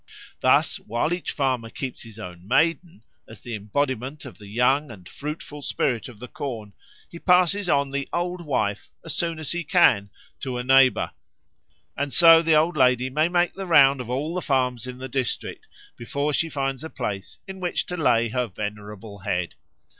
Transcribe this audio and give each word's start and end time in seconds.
Thus 0.39 0.77
while 0.79 1.13
each 1.13 1.31
farmer 1.31 1.69
keeps 1.69 2.01
his 2.01 2.17
own 2.17 2.47
Maiden, 2.47 3.03
as 3.27 3.41
the 3.41 3.53
embodiment 3.53 4.25
of 4.25 4.39
the 4.39 4.47
young 4.47 4.89
and 4.89 5.07
fruitful 5.07 5.61
spirit 5.61 6.09
of 6.09 6.19
the 6.19 6.27
corn, 6.27 6.73
he 7.07 7.19
passes 7.19 7.69
on 7.69 7.91
the 7.91 8.09
Old 8.11 8.41
Wife 8.43 8.89
as 9.05 9.13
soon 9.13 9.37
as 9.37 9.51
he 9.51 9.63
can 9.63 10.09
to 10.39 10.57
a 10.57 10.63
neighbour, 10.63 11.11
and 11.95 12.11
so 12.11 12.41
the 12.41 12.55
old 12.55 12.75
lady 12.75 13.11
may 13.11 13.29
make 13.29 13.53
the 13.53 13.67
round 13.67 14.01
of 14.01 14.09
all 14.09 14.33
the 14.33 14.41
farms 14.41 14.87
in 14.87 14.97
the 14.97 15.07
district 15.07 15.67
before 15.95 16.33
she 16.33 16.49
finds 16.49 16.83
a 16.83 16.89
place 16.89 17.37
in 17.47 17.59
which 17.59 17.85
to 17.85 17.95
lay 17.95 18.29
her 18.29 18.47
venerable 18.47 19.19
head. 19.19 19.53